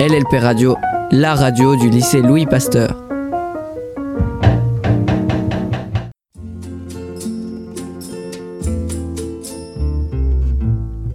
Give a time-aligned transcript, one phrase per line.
[0.00, 0.76] LLP Radio,
[1.10, 3.02] la radio du lycée Louis Pasteur.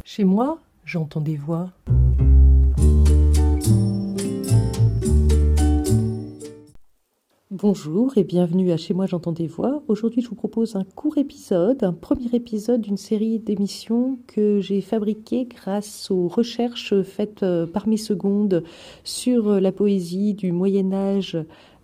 [0.03, 1.69] Chez moi, j'entends des voix.
[7.63, 9.83] Bonjour et bienvenue à Chez moi j'entends des voix.
[9.87, 14.81] Aujourd'hui je vous propose un court épisode, un premier épisode d'une série d'émissions que j'ai
[14.81, 18.65] fabriquée grâce aux recherches faites euh, par mes secondes
[19.05, 21.37] sur la poésie du Moyen Âge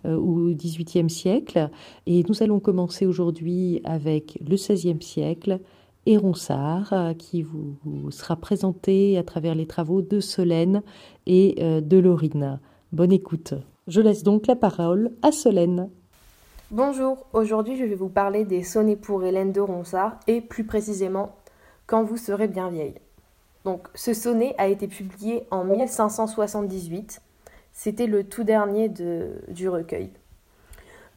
[0.04, 1.70] euh, au XVIIIe siècle.
[2.06, 5.60] Et nous allons commencer aujourd'hui avec le XVIe siècle
[6.04, 10.82] et Ronsard euh, qui vous sera présenté à travers les travaux de Solène
[11.26, 12.60] et de Laurine.
[12.92, 13.54] Bonne écoute.
[13.88, 15.90] Je laisse donc la parole à Solène.
[16.70, 21.34] Bonjour, aujourd'hui je vais vous parler des sonnets pour Hélène de Ronsard et plus précisément
[21.86, 22.94] Quand vous serez bien vieille.
[23.64, 27.20] Donc ce sonnet a été publié en 1578.
[27.72, 30.10] C'était le tout dernier de, du recueil.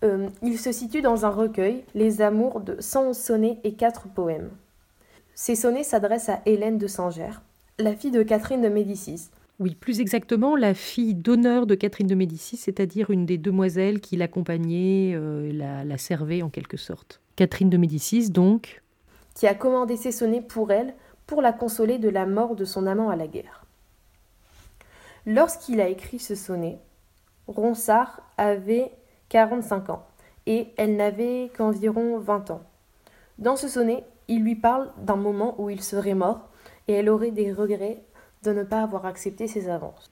[0.04, 4.50] Euh, il se situe dans un recueil, Les Amours de 111 sonnets et 4 poèmes.
[5.36, 7.42] Ces sonnets s'adressent à Hélène de Sangère,
[7.80, 9.30] la fille de Catherine de Médicis,
[9.64, 14.18] oui, plus exactement, la fille d'honneur de Catherine de Médicis, c'est-à-dire une des demoiselles qui
[14.18, 17.22] l'accompagnait, euh, la, servait en quelque sorte.
[17.38, 18.84] Catherine de Médicis, donc.
[19.36, 20.94] Qui a commandé ses sonnets pour elle,
[21.26, 23.66] pour la consoler de la mort de son amant à la guerre.
[25.26, 26.80] Lorsqu'il a écrit ce sonnet,
[27.48, 28.92] Ronsard avait
[29.30, 30.06] 45 ans
[30.46, 32.64] et elle n'avait qu'environ 20 ans.
[33.38, 36.50] Dans ce sonnet, il lui parle d'un moment où il serait mort
[36.90, 38.04] et elle aurait des regrets
[38.44, 40.10] de ne pas avoir accepté ses avances.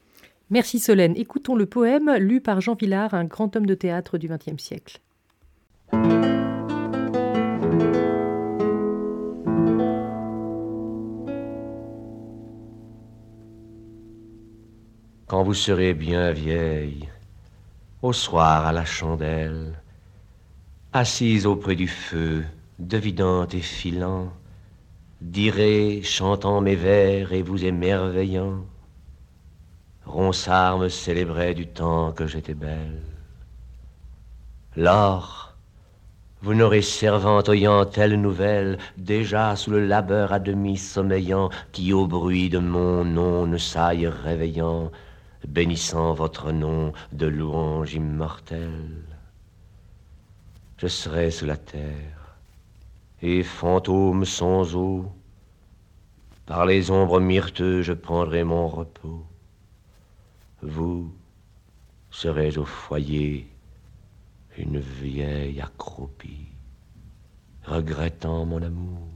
[0.50, 1.14] Merci Solène.
[1.16, 5.00] Écoutons le poème lu par Jean Villard, un grand homme de théâtre du XXe siècle.
[15.26, 17.08] Quand vous serez bien vieille,
[18.02, 19.80] au soir à la chandelle,
[20.92, 22.44] assise auprès du feu,
[22.78, 24.30] devidante et filant,
[25.22, 28.66] Direz, chantant mes vers et vous émerveillant,
[30.04, 33.00] Ronsard me célébrait du temps que j'étais belle.
[34.76, 35.54] Lors,
[36.42, 42.50] vous n'aurez servantoyant telle nouvelle, déjà sous le labeur à demi sommeillant, qui au bruit
[42.50, 44.90] de mon nom ne saille réveillant,
[45.46, 49.04] bénissant votre nom de louange immortelle.
[50.78, 52.21] Je serai sous la terre
[53.22, 55.12] et fantôme sans eau,
[56.44, 59.24] par les ombres myrteux je prendrai mon repos.
[60.60, 61.12] Vous
[62.10, 63.48] serez au foyer
[64.58, 66.48] une vieille accroupie,
[67.64, 69.08] regrettant mon amour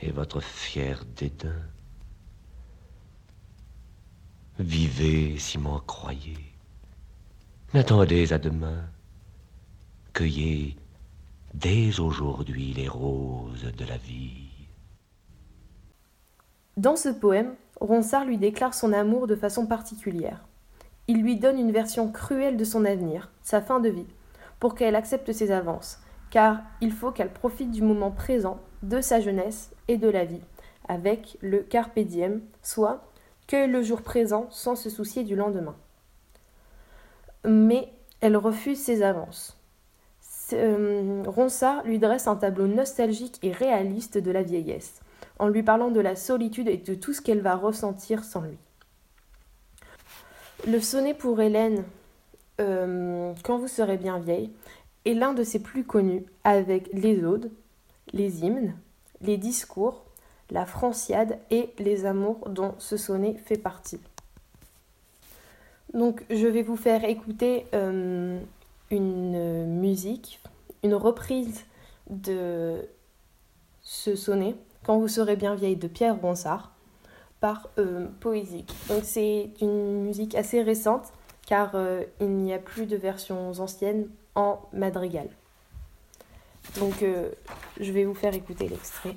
[0.00, 1.62] et votre fier dédain.
[4.58, 6.52] Vivez si m'en croyez,
[7.72, 8.84] n'attendez à demain,
[10.12, 10.76] cueillez
[11.54, 14.48] dès aujourd'hui les roses de la vie.
[16.76, 20.44] Dans ce poème, Ronsard lui déclare son amour de façon particulière.
[21.08, 24.06] Il lui donne une version cruelle de son avenir, sa fin de vie,
[24.60, 26.00] pour qu'elle accepte ses avances,
[26.30, 30.42] car il faut qu'elle profite du moment présent, de sa jeunesse et de la vie,
[30.86, 33.10] avec le carpe diem, soit
[33.46, 35.76] que le jour présent sans se soucier du lendemain.
[37.44, 39.57] Mais elle refuse ses avances.
[40.52, 45.00] Euh, Ronsard lui dresse un tableau nostalgique et réaliste de la vieillesse,
[45.38, 48.58] en lui parlant de la solitude et de tout ce qu'elle va ressentir sans lui.
[50.66, 51.84] Le sonnet pour Hélène,
[52.60, 54.50] euh, Quand vous serez bien vieille,
[55.04, 57.50] est l'un de ses plus connus, avec les odes,
[58.12, 58.74] les hymnes,
[59.20, 60.04] les discours,
[60.50, 64.00] la franciade et les amours dont ce sonnet fait partie.
[65.94, 68.38] Donc je vais vous faire écouter euh,
[68.90, 69.27] une
[70.82, 71.64] une reprise
[72.10, 72.88] de
[73.82, 74.54] ce sonnet,
[74.84, 76.72] Quand vous serez bien vieille, de Pierre Ronsard,
[77.40, 78.72] par euh, Poésique.
[78.88, 81.12] Donc c'est une musique assez récente,
[81.46, 85.28] car euh, il n'y a plus de versions anciennes en madrigal.
[86.78, 87.30] Donc euh,
[87.80, 89.16] je vais vous faire écouter l'extrait.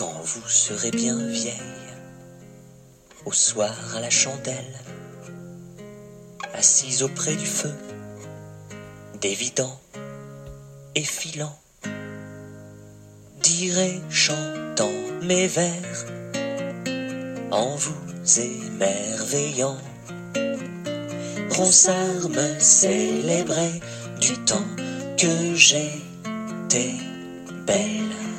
[0.00, 1.52] Vous serez bien vieille,
[3.24, 4.80] au soir à la chandelle,
[6.54, 7.74] assise auprès du feu,
[9.20, 9.80] dévidant
[10.94, 11.58] et filant,
[13.42, 14.92] direz chantant
[15.22, 16.06] mes vers,
[17.50, 19.78] en vous émerveillant,
[21.50, 23.80] Ronsard me célébrait
[24.20, 24.64] du temps
[25.18, 26.94] que j'étais
[27.66, 28.31] belle.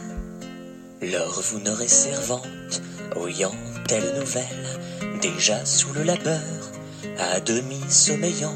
[1.12, 2.82] L'heure vous n'aurez servante,
[3.18, 3.56] oyant
[3.90, 4.80] telle nouvelle,
[5.22, 6.72] déjà sous le labeur,
[7.18, 8.56] à demi sommeillant,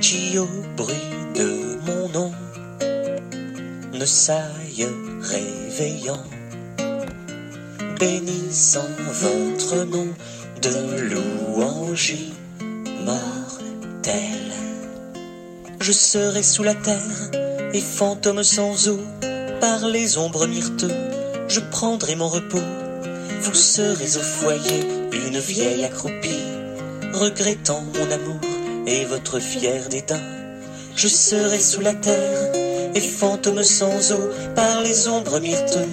[0.00, 0.46] qui au
[0.76, 0.94] bruit
[1.34, 2.32] de mon nom
[3.92, 4.86] ne saille
[5.22, 6.22] réveillant,
[7.98, 10.08] bénissant votre nom
[10.62, 12.14] de louange
[13.04, 14.52] mortel.
[15.80, 17.30] Je serai sous la terre
[17.72, 19.00] et fantôme sans eau,
[19.60, 21.11] par les ombres myrteux,
[21.52, 22.66] je prendrai mon repos.
[23.42, 24.80] Vous serez au foyer,
[25.12, 26.46] une vieille accroupie,
[27.12, 28.40] regrettant mon amour
[28.86, 30.22] et votre fier dédain.
[30.96, 32.54] Je serai sous la terre
[32.94, 35.88] et fantôme sans eau, par les ombres myrteux,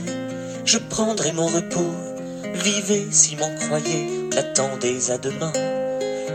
[0.64, 1.94] je prendrai mon repos.
[2.54, 5.52] Vivez si m'en croyez, attendez à demain.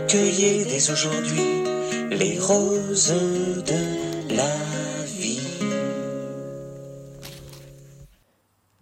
[0.07, 1.63] Cueillez dès aujourd'hui
[2.11, 3.13] les roses
[3.65, 4.74] de la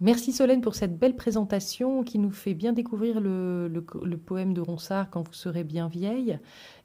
[0.00, 3.70] Merci Solène pour cette belle présentation qui nous fait bien découvrir le,
[4.26, 6.38] poème de Ronsard quand vous serez bien vieille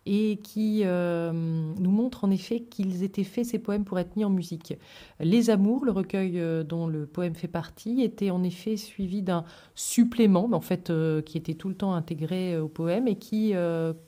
[0.06, 4.26] et qui euh, nous montre en effet qu'ils étaient faits ces poèmes pour être mis
[4.26, 4.76] en musique.
[5.20, 9.44] Les Amours, le recueil euh, dont le poème fait partie, était en effet suivi d'un
[9.76, 13.54] supplément, en fait euh, qui était tout le temps intégré au poème et qui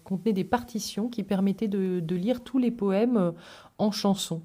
[0.03, 3.33] contenait des partitions qui permettaient de, lire tous les poèmes
[3.81, 4.41] en chanson.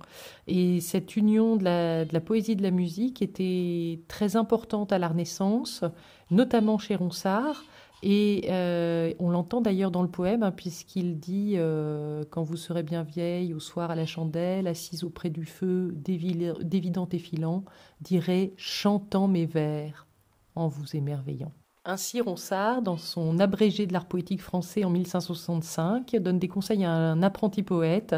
[0.47, 5.85] Et cette union de la, poésie de la musique était très importante à la Renaissance,
[6.31, 7.65] notamment chez Ronsard.
[8.03, 12.83] Et euh, on l'entend d'ailleurs dans le poème, hein, puisqu'il dit euh, Quand vous serez
[12.83, 17.65] bien vieille, au soir à la chandelle, assise auprès du feu, dévidant et filant,
[18.01, 20.07] dirait chantant mes vers
[20.55, 21.53] en vous émerveillant.
[21.89, 26.91] Ainsi, Ronsard, dans son abrégé de l'art poétique français en 1565, donne des conseils à
[26.91, 28.17] un apprenti poète.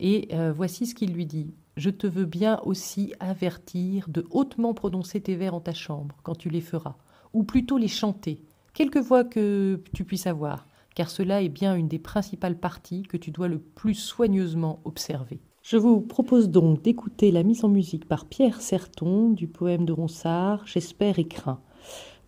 [0.00, 1.54] Et euh, voici ce qu'il lui dit.
[1.76, 6.34] Je te veux bien aussi avertir de hautement prononcer tes vers en ta chambre, quand
[6.34, 6.96] tu les feras,
[7.32, 8.42] ou plutôt les chanter,
[8.74, 13.16] quelque voix que tu puisses avoir, car cela est bien une des principales parties que
[13.16, 15.40] tu dois le plus soigneusement observer.
[15.62, 19.92] Je vous propose donc d'écouter la mise en musique par Pierre Serton du poème de
[19.92, 21.60] Ronsard, J'espère et crains.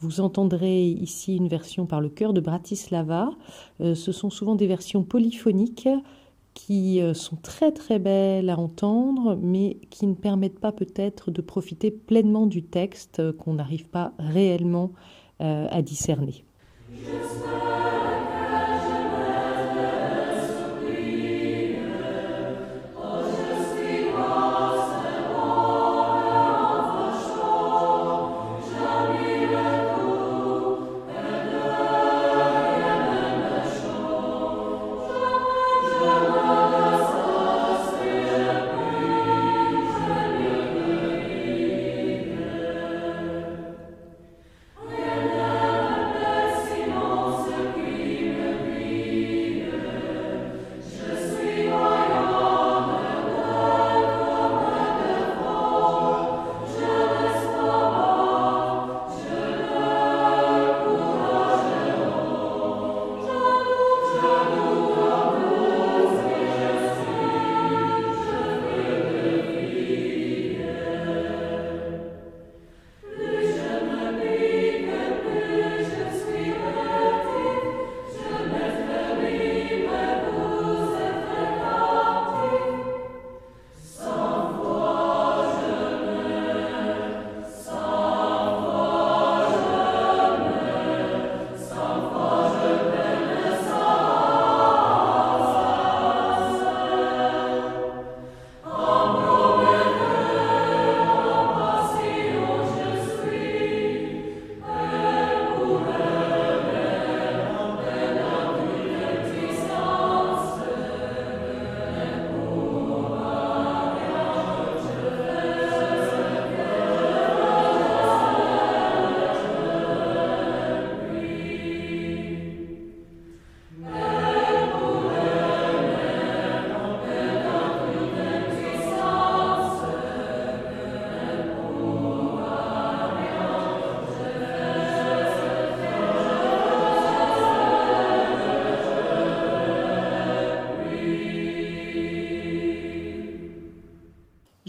[0.00, 3.30] Vous entendrez ici une version par le chœur de Bratislava.
[3.80, 5.88] Euh, ce sont souvent des versions polyphoniques
[6.54, 11.40] qui euh, sont très très belles à entendre, mais qui ne permettent pas peut-être de
[11.40, 14.92] profiter pleinement du texte euh, qu'on n'arrive pas réellement
[15.40, 16.44] euh, à discerner.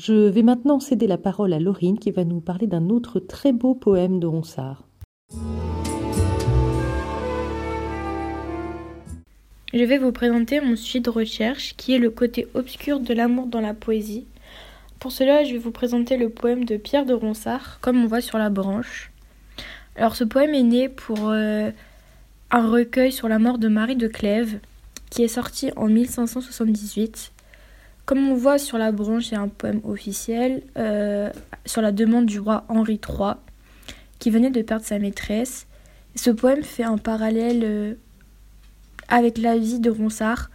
[0.06, 3.54] Je vais maintenant céder la parole à Laurine qui va nous parler d'un autre très
[3.54, 4.84] beau poème de Ronsard.
[9.74, 13.48] je vais vous présenter mon sujet de recherche qui est le côté obscur de l'amour
[13.48, 14.26] dans la poésie.
[15.00, 18.20] Pour cela, je vais vous présenter le poème de Pierre de Ronsard, comme on voit
[18.20, 19.10] sur la branche.
[19.96, 21.72] Alors ce poème est né pour euh,
[22.52, 24.60] un recueil sur la mort de Marie de Clèves,
[25.10, 27.33] qui est sorti en 1578.
[28.06, 31.30] Comme on voit sur la branche, c'est un poème officiel euh,
[31.66, 33.36] sur la demande du roi Henri III,
[34.20, 35.68] qui venait de perdre sa maîtresse.
[36.16, 37.94] Ce poème fait un parallèle euh,
[39.08, 40.50] avec la vie de Ronsard,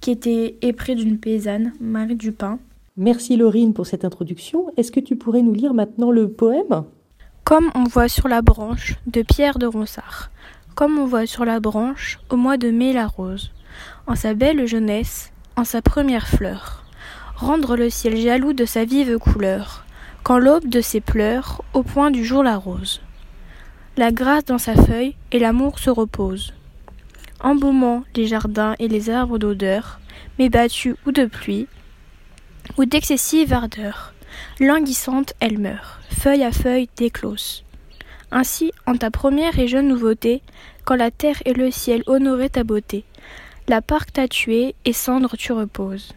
[0.00, 2.58] qui était épris d'une paysanne, Marie Dupin.
[2.96, 4.72] Merci Laurine pour cette introduction.
[4.78, 6.84] Est-ce que tu pourrais nous lire maintenant le poème?
[7.44, 10.30] Comme on voit sur la branche de Pierre de Ronsard,
[10.74, 13.52] comme on voit sur la branche au mois de mai la rose,
[14.06, 16.85] en sa belle jeunesse, en sa première fleur,
[17.36, 19.84] rendre le ciel jaloux de sa vive couleur,
[20.22, 23.00] quand l'aube de ses pleurs au point du jour la rose.
[23.96, 26.52] La grâce dans sa feuille et l'amour se repose
[27.40, 30.00] embaumant les jardins et les arbres d'odeur,
[30.38, 31.66] mais battus ou de pluie,
[32.76, 34.14] ou d'excessive ardeur.
[34.60, 37.64] Languissante, elle meurt, feuille à feuille déclose.
[38.30, 40.42] Ainsi, en ta première et jeune nouveauté,
[40.84, 43.04] quand la terre et le ciel honoraient ta beauté,
[43.68, 46.12] la parc t'a tué et cendre tu reposes.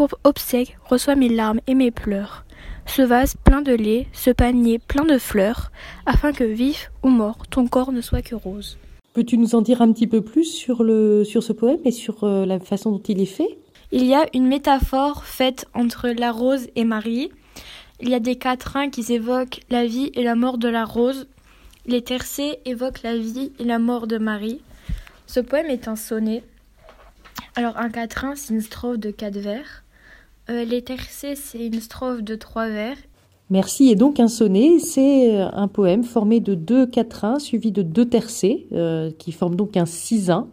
[0.00, 2.46] Pour obsèque, reçois mes larmes et mes pleurs,
[2.86, 5.70] ce vase plein de lait, ce panier plein de fleurs,
[6.06, 8.78] afin que vif ou mort ton corps ne soit que rose.
[9.12, 12.24] Peux-tu nous en dire un petit peu plus sur, le, sur ce poème et sur
[12.24, 13.58] euh, la façon dont il est fait?
[13.92, 17.30] Il y a une métaphore faite entre la rose et Marie.
[18.00, 21.28] Il y a des quatrains qui évoquent la vie et la mort de la rose.
[21.84, 24.62] Les tercets évoquent la vie et la mort de Marie.
[25.26, 26.42] Ce poème est un sonnet.
[27.54, 29.84] Alors un quatrain, c'est une strophe de quatre vers.
[30.50, 32.96] Euh, les tercets, c'est une strophe de trois vers.
[33.50, 33.90] Merci.
[33.90, 38.04] Et donc un sonnet, c'est euh, un poème formé de deux quatrains suivis de deux
[38.04, 40.48] tercets, euh, qui forment donc un sisin.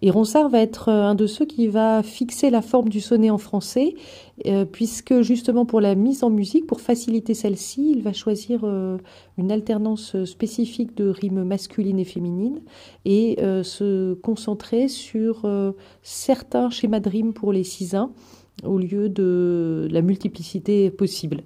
[0.00, 3.38] Et Ronsard va être un de ceux qui va fixer la forme du sonnet en
[3.38, 3.94] français,
[4.72, 8.64] puisque justement pour la mise en musique, pour faciliter celle-ci, il va choisir
[9.38, 12.62] une alternance spécifique de rimes masculines et féminines
[13.04, 15.48] et se concentrer sur
[16.02, 18.10] certains schémas de rimes pour les sisins
[18.64, 21.42] au lieu de la multiplicité possible.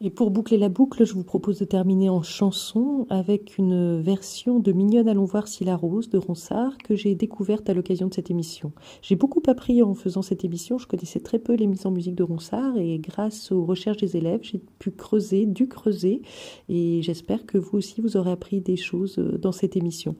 [0.00, 4.58] Et pour boucler la boucle, je vous propose de terminer en chanson avec une version
[4.58, 8.12] de Mignonne Allons voir si la rose de Ronsard que j'ai découverte à l'occasion de
[8.14, 8.72] cette émission.
[9.00, 12.16] J'ai beaucoup appris en faisant cette émission, je connaissais très peu les mises en musique
[12.16, 16.20] de Ronsard et grâce aux recherches des élèves, j'ai pu creuser, dû creuser
[16.68, 20.16] et j'espère que vous aussi vous aurez appris des choses euh, dans cette émission.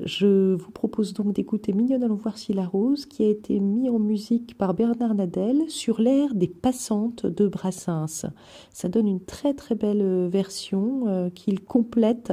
[0.00, 3.88] Je vous propose donc d'écouter Mignonne Allons voir si la rose qui a été mis
[3.88, 8.26] en musique par Bernard Nadel sur l'air des passantes de Brassens.
[8.70, 12.30] Ça donne une très très belle euh, version euh, qu'il complète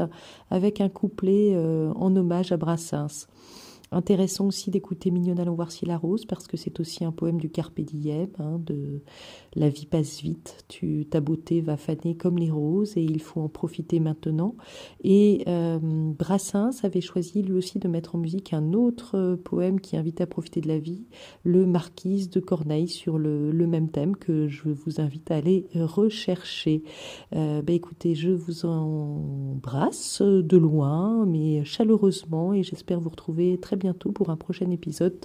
[0.50, 3.27] avec un couplet euh, en hommage à Brassens.
[3.94, 7.40] Intéressant aussi d'écouter Mignonne allons voir si la rose parce que c'est aussi un poème
[7.40, 9.02] du Carpe diem, hein, de
[9.56, 13.42] la vie passe vite, tu, ta beauté va faner comme les roses et il faut
[13.42, 14.56] en profiter maintenant.
[15.04, 19.96] Et euh, Brassens avait choisi lui aussi de mettre en musique un autre poème qui
[19.96, 21.06] invite à profiter de la vie,
[21.44, 26.84] le Marquise de Corneille sur le, même thème que je vous invite à aller rechercher.
[27.36, 33.76] Euh, bah, écoutez, je vous embrasse de loin mais chaleureusement et j'espère vous retrouver très
[33.76, 35.20] bientôt pour un prochain épisode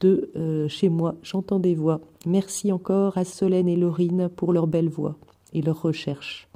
[0.00, 2.00] de euh, Chez moi, j'entends des voix.
[2.26, 5.16] Merci encore à Solène et Laurine pour leur belle voix
[5.54, 6.48] et leur recherche.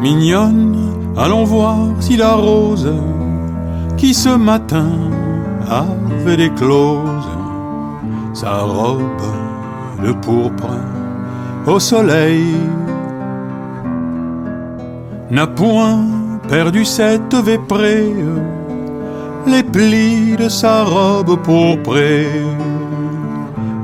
[0.00, 0.76] Mignonne,
[1.16, 2.92] allons voir si la rose
[3.96, 4.92] qui ce matin
[5.68, 7.35] avait des clauses
[8.36, 9.22] sa robe
[10.04, 10.76] de pourpre
[11.66, 12.54] au soleil
[15.30, 16.04] n'a point
[16.46, 18.14] perdu cette véprée,
[19.46, 22.28] les plis de sa robe pourprée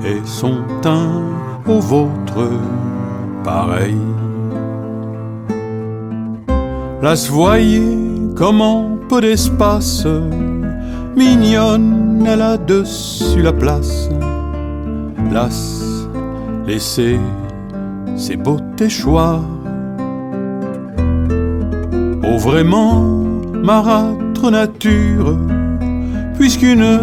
[0.05, 1.23] et son teint
[1.67, 2.47] au vôtre
[3.43, 3.97] pareil.
[7.01, 7.99] Là, voyez
[8.37, 10.07] comment peu d'espace,
[11.17, 14.11] mignonne, elle a dessus la place
[16.67, 17.19] laisser
[18.17, 19.41] ses beautés choix.
[22.25, 23.03] Oh vraiment,
[23.63, 25.37] marâtre nature,
[26.39, 27.01] puisqu'une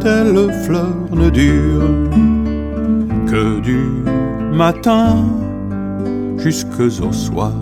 [0.00, 1.88] telle fleur ne dure
[3.26, 3.84] que du
[4.52, 5.16] matin
[6.36, 7.52] jusque au soir.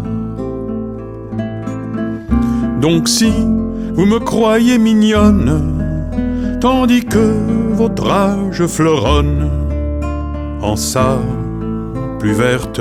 [2.81, 3.33] Donc si
[3.95, 7.33] vous me croyez mignonne, tandis que
[7.73, 9.66] votre âge fleuronne,
[10.67, 10.77] en
[12.19, 12.81] plus verte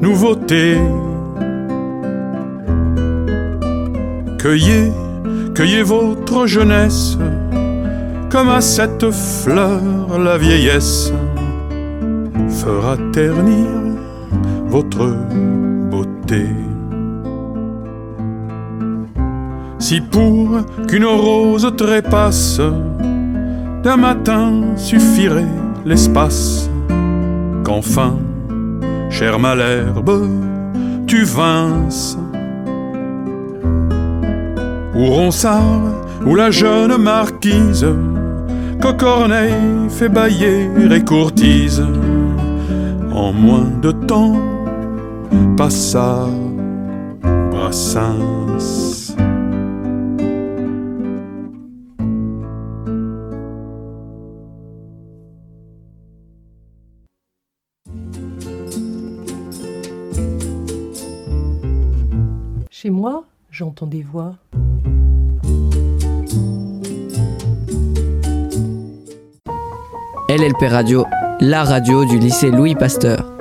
[0.00, 0.78] nouveauté.
[4.38, 4.92] Cueillez,
[5.54, 7.18] cueillez votre jeunesse,
[8.30, 11.12] comme à cette fleur la vieillesse
[12.48, 13.66] fera ternir
[14.66, 15.14] votre
[15.90, 16.46] beauté.
[19.78, 22.60] Si pour qu'une rose trépasse,
[23.82, 26.68] d'un matin suffirait l'espace,
[27.64, 28.18] qu'enfin,
[29.08, 30.28] cher Malherbe,
[31.06, 32.18] tu vinces.
[34.96, 35.92] Ou Ronsard,
[36.26, 37.86] ou la jeune marquise,
[38.80, 41.84] que Corneille fait bailler et courtise,
[43.12, 44.36] en moins de temps
[45.56, 46.26] passa
[47.52, 49.05] Brassens.
[63.56, 64.34] J'entends des voix.
[70.28, 71.06] LLP Radio,
[71.40, 73.35] la radio du lycée Louis Pasteur.